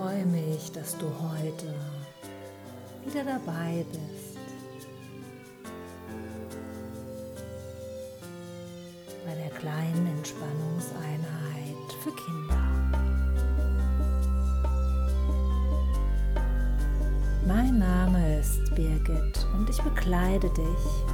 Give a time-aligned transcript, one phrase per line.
[0.00, 1.74] Ich freue mich, dass du heute
[3.04, 4.38] wieder dabei bist.
[9.26, 12.56] Bei der kleinen Entspannungseinheit für Kinder.
[17.46, 21.04] Mein Name ist Birgit und ich bekleide dich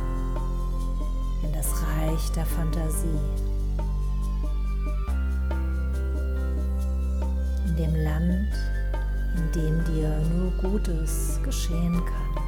[1.42, 3.45] in das Reich der Fantasie.
[9.56, 12.44] Dem dir nur Gutes geschehen kann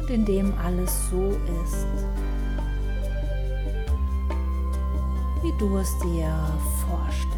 [0.00, 1.30] und in dem alles so
[1.62, 1.86] ist,
[5.42, 6.32] wie du es dir
[6.86, 7.34] vorstellst.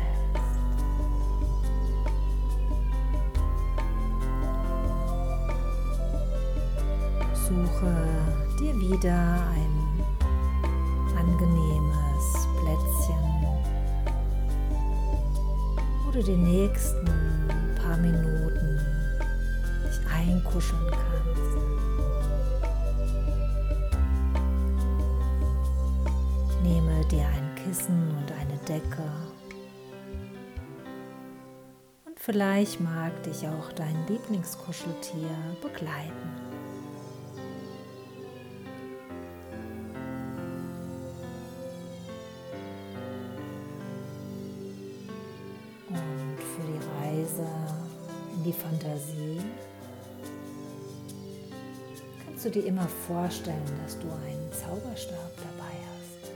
[7.35, 7.97] Suche
[8.61, 10.05] dir wieder ein
[11.19, 13.27] angenehmes Plätzchen,
[16.17, 17.26] du die nächsten
[17.97, 18.79] paar Minuten
[19.85, 21.57] dich einkuscheln kannst.
[26.63, 29.03] Nehme dir ein Kissen und eine Decke.
[32.05, 35.31] Und vielleicht mag dich auch dein Lieblingskuscheltier
[35.63, 36.56] begleiten.
[48.69, 49.41] Fantasie
[52.25, 56.33] kannst du dir immer vorstellen, dass du einen Zauberstab dabei hast.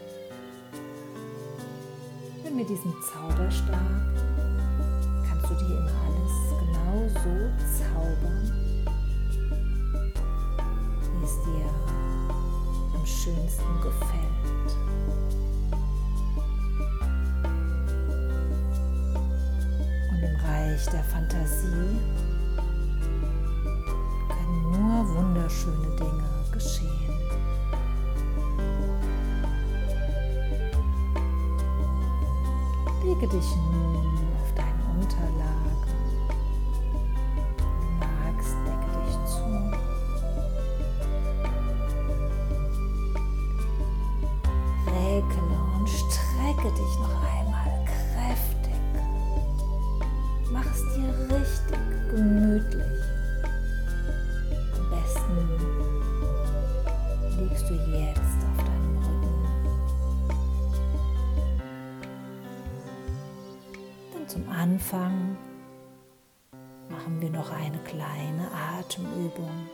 [2.45, 3.81] Denn mit diesem Zauberstab
[5.28, 7.34] kannst du dir immer alles genau so
[7.83, 8.47] zaubern,
[11.03, 11.69] wie es dir
[12.95, 14.30] am schönsten gefällt.
[20.42, 22.10] Reich der Fantasie
[33.33, 33.89] Lege
[64.80, 65.36] Anfang
[66.89, 69.68] machen wir noch eine kleine Atemübung.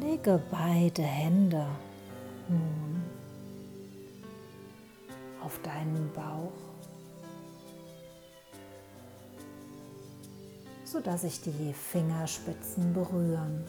[0.00, 1.66] Lege beide Hände
[2.48, 3.00] nun
[5.40, 6.50] auf deinen Bauch,
[10.84, 13.64] sodass sich die Fingerspitzen berühren.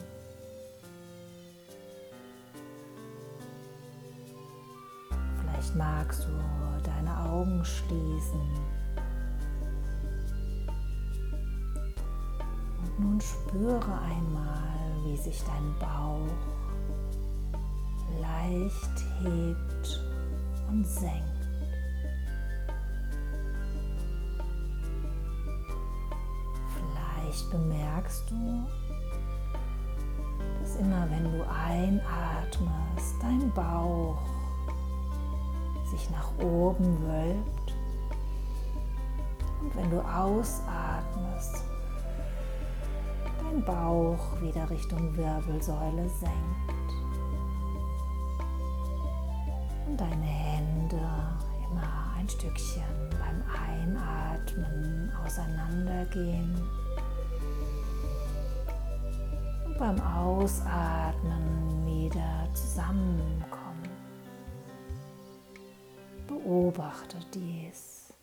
[5.72, 8.42] Vielleicht magst du deine Augen schließen.
[12.80, 16.28] Und nun spüre einmal, wie sich dein Bauch
[18.20, 20.02] leicht hebt
[20.70, 21.32] und senkt.
[27.52, 28.66] bemerkst du,
[30.60, 34.31] dass immer wenn du einatmest, dein Bauch
[35.92, 37.76] sich nach oben wölbt
[39.62, 41.66] und wenn du ausatmest,
[43.44, 46.94] dein Bauch wieder Richtung Wirbelsäule senkt
[49.88, 51.00] und deine Hände
[51.70, 52.84] immer ein Stückchen
[53.20, 56.58] beim Einatmen auseinandergehen
[59.82, 63.61] beim Ausatmen wieder zusammenkommen.
[66.72, 68.14] Beobachte dies.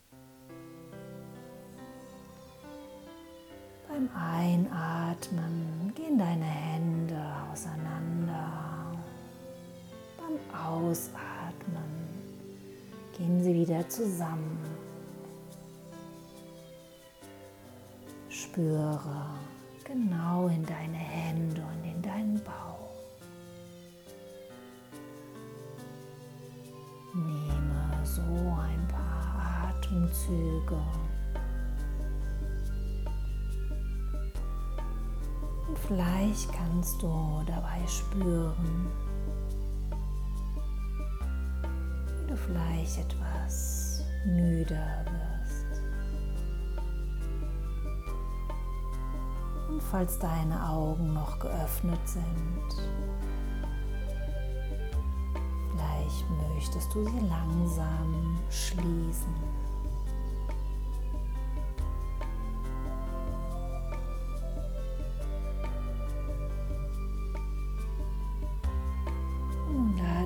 [3.87, 8.97] Beim Einatmen gehen deine Hände auseinander.
[10.17, 12.09] Beim Ausatmen
[13.15, 14.57] gehen sie wieder zusammen.
[18.29, 19.29] Spüre
[19.83, 22.79] genau in deine Hände und in deinen Bauch.
[27.13, 27.58] Nehme
[28.19, 30.81] so ein paar Atemzüge.
[35.67, 38.87] Und vielleicht kannst du dabei spüren,
[42.21, 45.81] wie du vielleicht etwas müder wirst.
[49.69, 52.63] Und falls deine Augen noch geöffnet sind,
[56.09, 59.59] vielleicht möchtest du sie langsam schließen.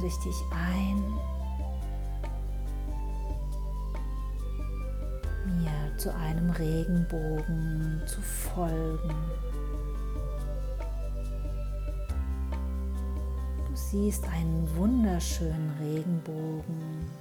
[0.06, 1.02] ich dich ein,
[5.46, 9.14] mir zu einem Regenbogen zu folgen.
[13.94, 17.12] Siehst einen wunderschönen Regenbogen,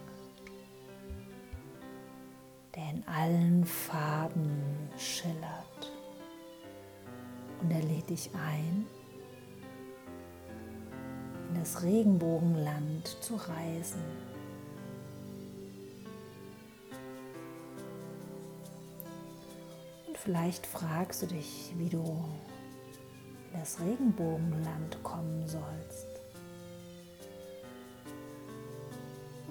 [2.74, 5.92] der in allen Farben schillert.
[7.60, 8.86] Und er lädt dich ein,
[11.50, 14.00] in das Regenbogenland zu reisen.
[20.06, 22.24] Und vielleicht fragst du dich, wie du
[23.52, 26.11] in das Regenbogenland kommen sollst.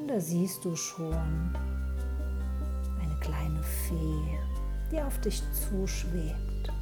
[0.01, 4.39] Und da siehst du schon eine kleine Fee,
[4.92, 6.74] die auf dich zuschwebt.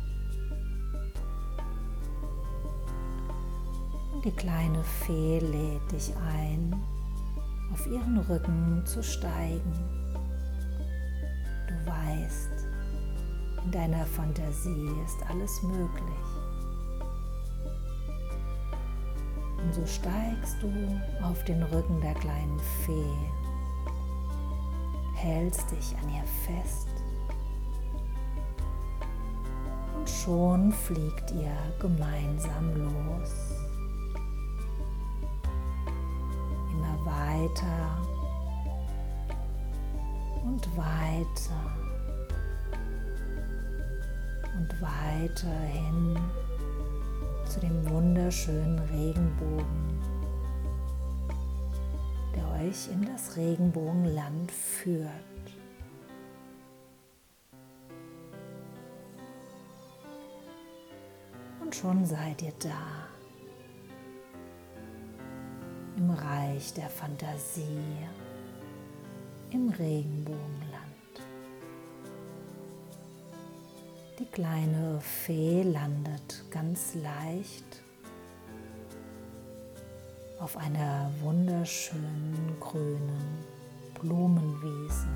[4.24, 6.74] Die kleine Fee lädt dich ein,
[7.74, 9.74] auf ihren Rücken zu steigen.
[11.68, 12.68] Du weißt,
[13.66, 16.30] in deiner Fantasie ist alles möglich.
[19.64, 20.72] Und so steigst du
[21.24, 23.18] auf den Rücken der kleinen Fee,
[25.16, 26.88] hältst dich an ihr fest
[29.96, 33.60] und schon fliegt ihr gemeinsam los.
[37.50, 37.98] weiter
[40.44, 41.62] und weiter
[44.58, 46.18] und weiter hin
[47.50, 50.00] zu dem wunderschönen Regenbogen,
[52.36, 55.10] der euch in das Regenbogenland führt.
[61.60, 63.08] Und schon seid ihr da
[65.98, 67.98] im Reich der Fantasie,
[69.50, 70.69] im Regenbogenland.
[74.32, 77.82] Kleine Fee landet ganz leicht
[80.40, 83.44] auf einer wunderschönen grünen
[84.00, 85.08] Blumenwiese.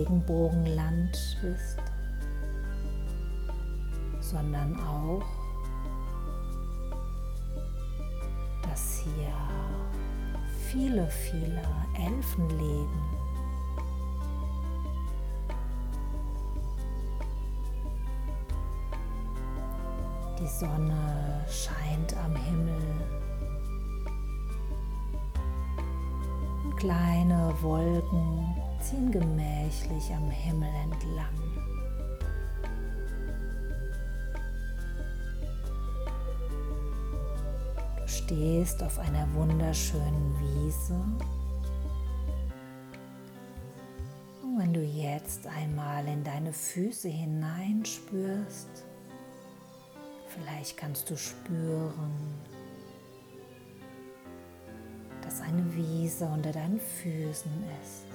[0.00, 1.79] Regenbogenland bist,
[4.30, 5.22] sondern auch,
[8.62, 9.32] dass hier
[10.70, 11.62] viele, viele
[11.94, 13.02] Elfen leben.
[20.38, 22.78] Die Sonne scheint am Himmel.
[26.64, 31.49] Und kleine Wolken ziehen gemächlich am Himmel entlang.
[38.30, 40.94] Stehst auf einer wunderschönen Wiese.
[44.40, 48.84] Und wenn du jetzt einmal in deine Füße hineinspürst,
[50.28, 52.12] vielleicht kannst du spüren,
[55.22, 58.06] dass eine Wiese unter deinen Füßen ist.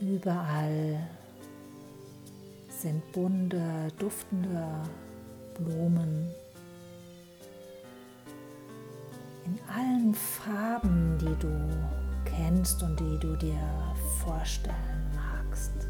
[0.00, 1.06] Überall
[2.82, 4.82] sind bunte, duftende
[5.54, 6.28] Blumen
[9.44, 11.68] in allen Farben, die du
[12.24, 15.86] kennst und die du dir vorstellen magst.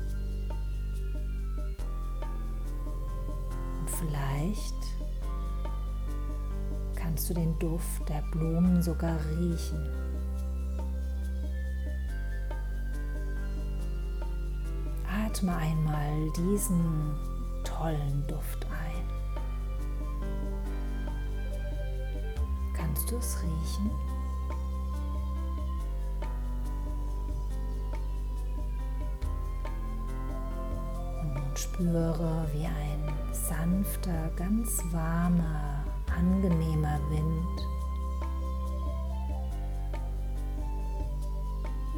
[3.80, 4.74] Und vielleicht
[6.94, 10.11] kannst du den Duft der Blumen sogar riechen.
[15.42, 17.16] Atme einmal diesen
[17.64, 19.02] tollen Duft ein.
[22.74, 23.90] Kannst du es riechen?
[31.24, 35.84] Und spüre, wie ein sanfter, ganz warmer,
[36.16, 37.71] angenehmer Wind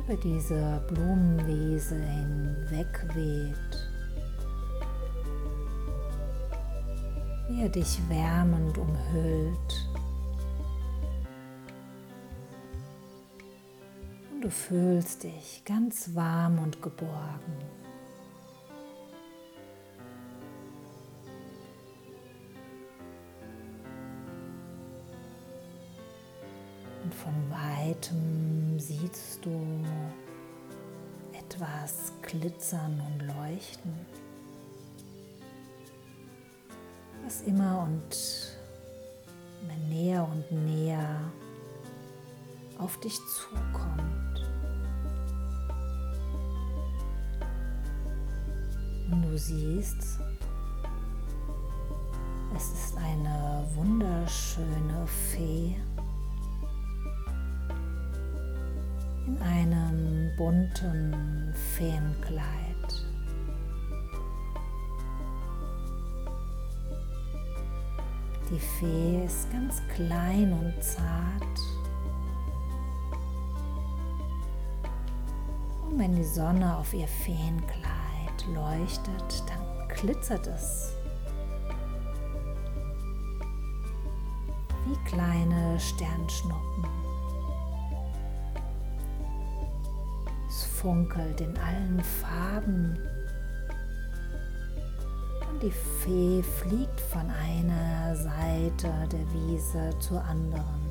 [0.06, 3.88] über diese Blumenwiese hinweg weht.
[7.49, 9.88] Wie er dich wärmend umhüllt.
[14.32, 17.83] Und du fühlst dich ganz warm und geborgen.
[27.23, 29.50] Von weitem siehst du
[31.33, 33.94] etwas glitzern und leuchten,
[37.25, 38.59] was immer und
[39.88, 41.21] näher und näher
[42.78, 44.42] auf dich zukommt.
[49.11, 50.18] Und du siehst,
[52.56, 55.76] es ist eine wunderschöne Fee
[59.44, 62.44] einem bunten Feenkleid.
[68.50, 71.42] Die Fee ist ganz klein und zart.
[75.88, 80.94] Und wenn die Sonne auf ihr Feenkleid leuchtet, dann glitzert es
[84.86, 86.93] wie kleine Sternschnuppen.
[90.84, 92.98] Funkelt in allen Farben.
[95.50, 100.84] Und die Fee fliegt von einer Seite der Wiese zur anderen.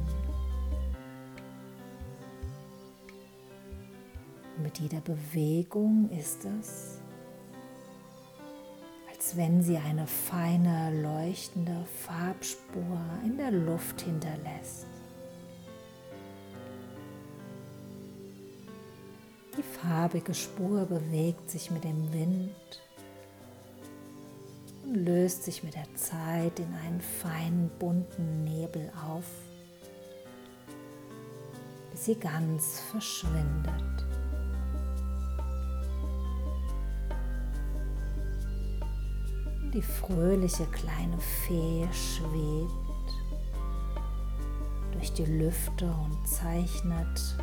[4.61, 6.99] mit jeder Bewegung ist es,
[9.11, 14.92] als wenn sie eine feine, leuchtende Farbspur in der Luft hinterlässt.
[19.63, 22.81] Die farbige Spur bewegt sich mit dem Wind
[24.83, 29.25] und löst sich mit der Zeit in einen feinen bunten Nebel auf,
[31.91, 34.05] bis sie ganz verschwindet.
[39.73, 42.71] Die fröhliche kleine Fee schwebt
[44.91, 47.37] durch die Lüfte und zeichnet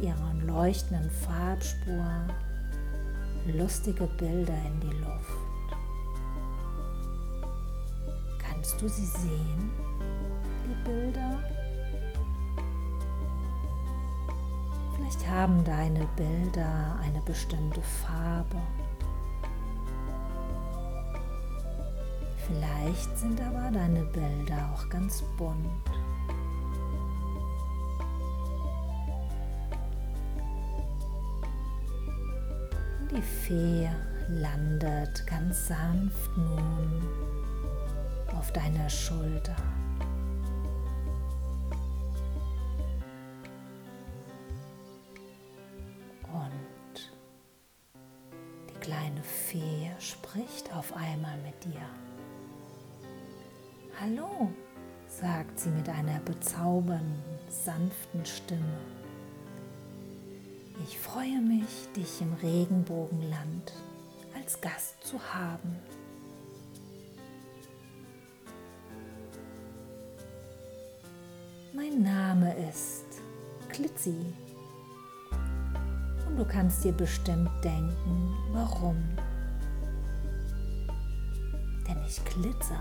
[0.00, 2.26] ihrer leuchtenden Farbspur
[3.46, 5.50] lustige Bilder in die Luft.
[8.38, 9.70] Kannst du sie sehen,
[10.66, 11.38] die Bilder?
[14.94, 18.60] Vielleicht haben deine Bilder eine bestimmte Farbe.
[22.46, 25.99] Vielleicht sind aber deine Bilder auch ganz bunt.
[33.22, 33.88] Fee
[34.28, 37.02] landet ganz sanft nun
[38.36, 39.56] auf deiner Schulter.
[46.32, 47.12] Und
[48.68, 51.80] die kleine Fee spricht auf einmal mit dir.
[54.00, 54.50] Hallo,
[55.08, 58.99] sagt sie mit einer bezaubernden, sanften Stimme.
[60.82, 63.72] Ich freue mich, dich im Regenbogenland
[64.34, 65.76] als Gast zu haben.
[71.74, 73.04] Mein Name ist
[73.68, 74.16] Klitzi
[76.26, 78.96] und du kannst dir bestimmt denken, warum.
[81.86, 82.80] Denn ich glitzere,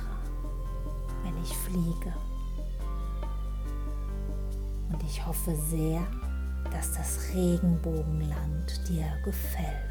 [1.23, 2.13] wenn ich fliege.
[4.91, 6.01] Und ich hoffe sehr,
[6.71, 9.89] dass das Regenbogenland dir gefällt.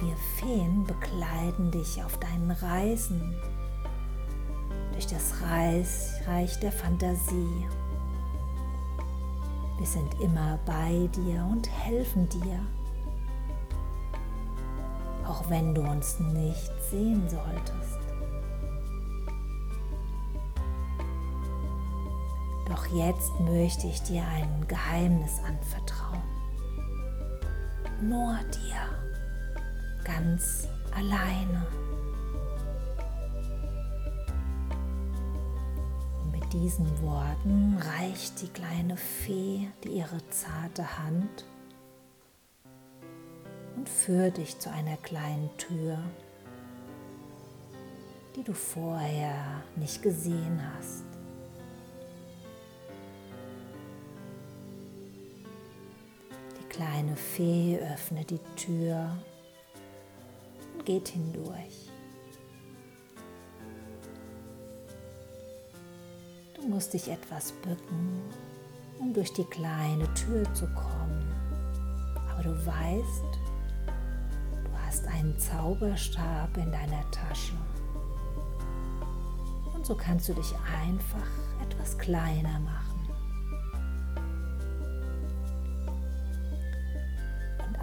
[0.00, 3.36] Wir Feen bekleiden dich auf deinen Reisen
[4.92, 5.34] durch das
[6.26, 7.66] Reich der Fantasie.
[9.78, 12.60] Wir sind immer bei dir und helfen dir,
[15.26, 17.99] auch wenn du uns nicht sehen solltest.
[22.70, 26.22] Doch jetzt möchte ich dir ein Geheimnis anvertrauen.
[28.00, 29.56] Nur dir,
[30.04, 31.66] ganz alleine.
[36.22, 41.44] Und mit diesen Worten reicht die kleine Fee dir ihre zarte Hand
[43.74, 45.98] und führt dich zu einer kleinen Tür,
[48.36, 51.09] die du vorher nicht gesehen hast.
[56.70, 59.10] Kleine Fee öffnet die Tür
[60.72, 61.90] und geht hindurch.
[66.54, 68.22] Du musst dich etwas bücken,
[68.98, 71.26] um durch die kleine Tür zu kommen.
[72.30, 73.24] Aber du weißt,
[74.64, 77.54] du hast einen Zauberstab in deiner Tasche.
[79.74, 81.28] Und so kannst du dich einfach
[81.62, 82.89] etwas kleiner machen.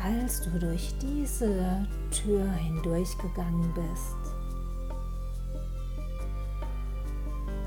[0.08, 4.16] Als du durch diese Tür hindurchgegangen bist,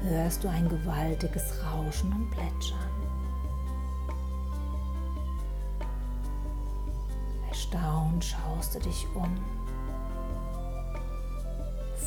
[0.03, 2.79] hörst du ein gewaltiges Rauschen und Plätschern.
[7.49, 9.37] Erstaunt schaust du dich um.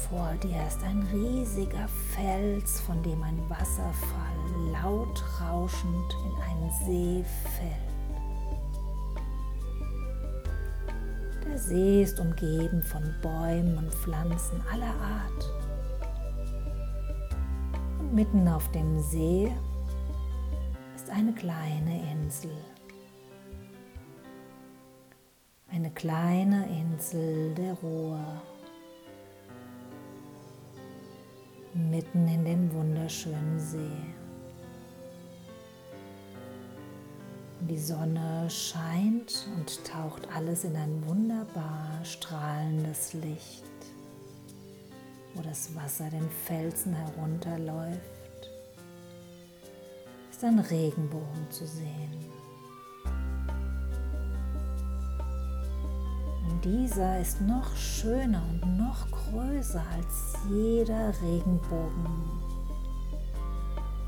[0.10, 7.26] Vor dir ist ein riesiger Fels, von dem ein Wasserfall laut rauschend in einen See
[7.58, 7.93] fällt.
[11.54, 15.52] Der See ist umgeben von Bäumen und Pflanzen aller Art.
[18.00, 19.54] Und mitten auf dem See
[20.96, 22.58] ist eine kleine Insel.
[25.72, 28.42] Eine kleine Insel der Ruhe.
[31.76, 34.23] Mitten in dem wunderschönen See.
[37.70, 43.64] Die Sonne scheint und taucht alles in ein wunderbar strahlendes Licht,
[45.34, 48.02] wo das Wasser den Felsen herunterläuft.
[50.30, 52.26] Ist ein Regenbogen zu sehen.
[56.50, 62.12] Und dieser ist noch schöner und noch größer als jeder Regenbogen,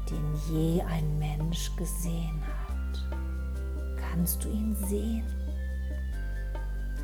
[0.09, 2.54] den je ein Mensch gesehen hat
[4.15, 5.25] kannst du ihn sehen.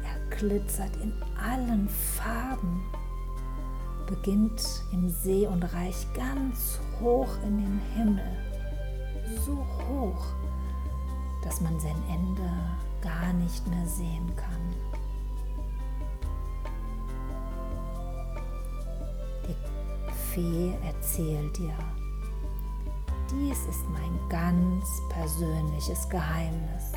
[0.04, 2.82] Er glitzert in allen Farben,
[4.08, 8.38] beginnt im See und reicht ganz hoch in den Himmel,
[9.46, 9.58] so
[9.90, 10.26] hoch,
[11.44, 12.50] dass man sein Ende
[13.02, 14.74] gar nicht mehr sehen kann.
[19.48, 21.74] Die Fee erzählt dir,
[23.32, 26.92] dies ist mein ganz persönliches Geheimnis.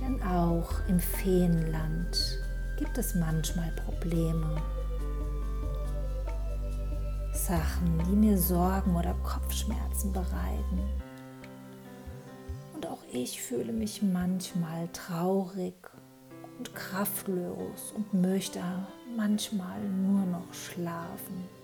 [0.00, 2.16] Denn auch im Feenland
[2.78, 4.62] gibt es manchmal Probleme.
[7.32, 10.80] Sachen, die mir Sorgen oder Kopfschmerzen bereiten.
[12.74, 15.74] Und auch ich fühle mich manchmal traurig
[16.58, 18.60] und kraftlos und möchte
[19.16, 21.57] manchmal nur noch schlafen.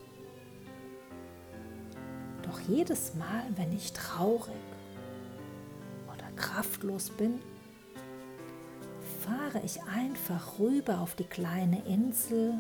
[2.45, 4.55] Doch jedes Mal, wenn ich traurig
[6.07, 7.41] oder kraftlos bin,
[9.21, 12.55] fahre ich einfach rüber auf die kleine Insel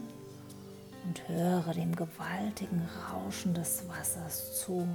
[1.07, 4.89] und höre dem gewaltigen Rauschen des Wassers zu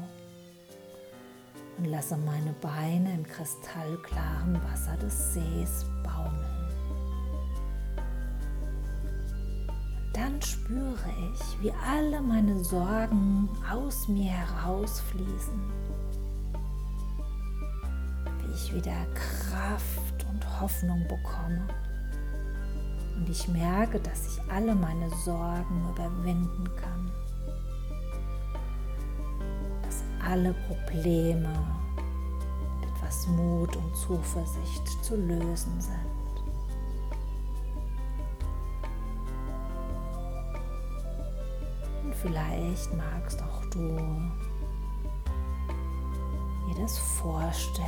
[1.77, 6.38] und lasse meine Beine im kristallklaren Wasser des Sees baumeln.
[10.19, 15.59] Dann spüre ich, wie alle meine Sorgen aus mir herausfließen,
[18.39, 21.65] wie ich wieder Kraft und Hoffnung bekomme.
[23.15, 27.11] Und ich merke, dass ich alle meine Sorgen überwinden kann,
[29.83, 31.53] dass alle Probleme
[32.83, 36.28] etwas Mut und Zuversicht zu lösen sind.
[42.21, 43.97] Vielleicht magst auch du
[46.67, 47.87] dir das vorstellen.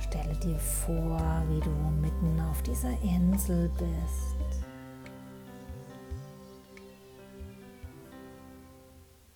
[0.00, 4.64] Stelle dir vor, wie du mitten auf dieser Insel bist.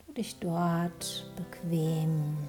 [0.06, 2.43] Du dich dort bequem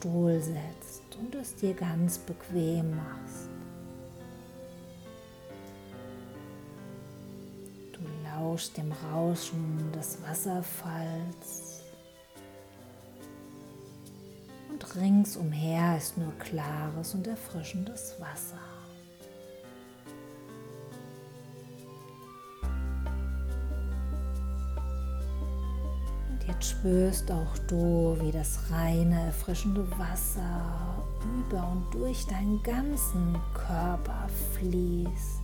[0.00, 3.50] Stuhl setzt und es dir ganz bequem machst.
[7.92, 11.82] Du lauschst dem Rauschen des Wasserfalls
[14.70, 18.79] und ringsumher ist nur klares und erfrischendes Wasser.
[26.60, 30.60] Jetzt spürst auch du, wie das reine, erfrischende Wasser
[31.38, 35.40] über und durch deinen ganzen Körper fließt.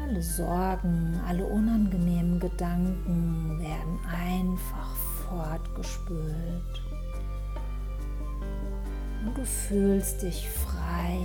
[0.00, 4.94] Alle Sorgen, alle unangenehmen Gedanken werden einfach
[5.28, 6.80] fortgespült.
[9.26, 11.18] Und du fühlst dich frei.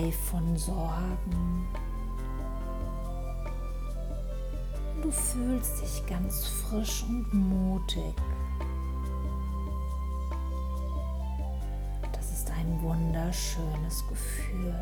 [0.00, 1.68] Frei von Sorgen.
[5.02, 8.14] Du fühlst dich ganz frisch und mutig.
[12.12, 14.74] Das ist ein wunderschönes Gefühl.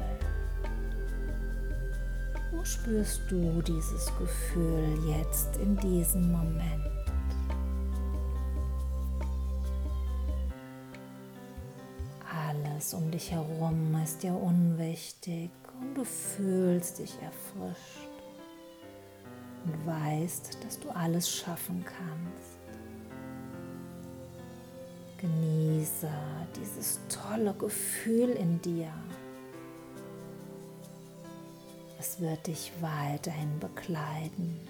[2.52, 6.97] Wo spürst du dieses Gefühl jetzt in diesem Moment?
[13.18, 15.50] Dich herum ist dir unwichtig
[15.81, 18.09] und du fühlst dich erfrischt
[19.64, 22.61] und weißt, dass du alles schaffen kannst.
[25.16, 26.09] Genieße
[26.54, 28.92] dieses tolle Gefühl in dir.
[31.98, 34.61] Es wird dich weiterhin begleiten,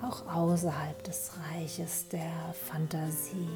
[0.00, 3.48] auch außerhalb des Reiches der Fantasie.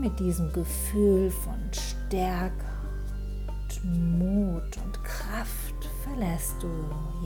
[0.00, 2.64] Mit diesem Gefühl von Stärke
[3.84, 6.68] Mut und Kraft verlässt du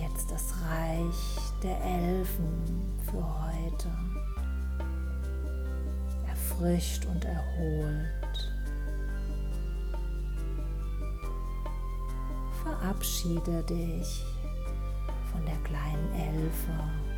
[0.01, 3.89] jetzt das Reich der Elfen für heute.
[6.27, 8.53] Erfrischt und erholt.
[12.63, 14.25] Verabschiede dich
[15.33, 17.12] von der kleinen Elfe.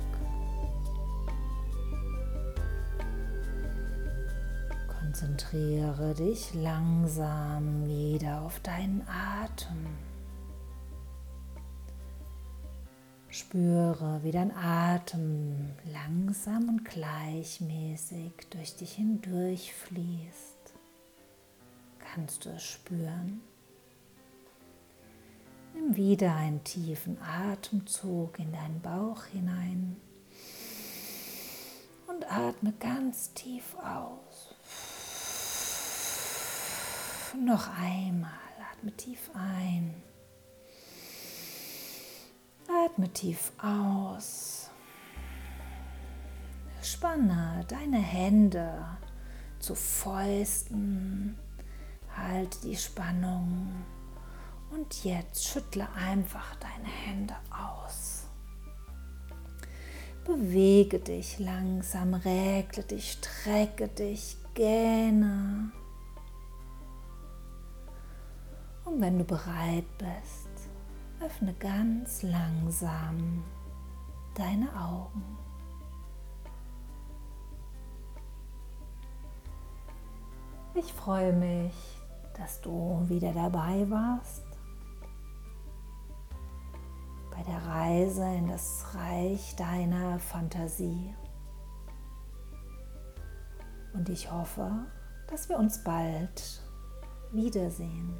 [4.87, 10.12] Konzentriere dich langsam wieder auf deinen Atem.
[13.53, 20.73] Spüre, wie dein Atem langsam und gleichmäßig durch dich hindurch fließt.
[21.99, 23.41] Kannst du es spüren?
[25.75, 29.97] Nimm wieder einen tiefen Atemzug in deinen Bauch hinein
[32.07, 34.55] und atme ganz tief aus.
[37.39, 38.31] Noch einmal,
[38.71, 39.93] atme tief ein.
[42.93, 44.69] Atme tief aus.
[46.83, 48.85] Spanne deine Hände
[49.57, 51.35] zu Fäusten.
[52.15, 53.71] Halte die Spannung.
[54.69, 58.25] Und jetzt schüttle einfach deine Hände aus.
[60.25, 65.71] Bewege dich langsam, regle dich, strecke dich, gähne.
[68.85, 70.42] Und wenn du bereit bist,
[71.25, 73.43] öffne ganz langsam
[74.35, 75.23] deine Augen.
[80.75, 81.73] Ich freue mich,
[82.35, 84.43] dass du wieder dabei warst
[87.31, 91.13] bei der Reise in das Reich deiner Fantasie.
[93.93, 94.71] Und ich hoffe,
[95.27, 96.61] dass wir uns bald
[97.31, 98.13] wiedersehen.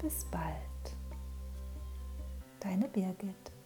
[0.00, 0.94] Bis bald.
[2.60, 3.57] Deine Birgit.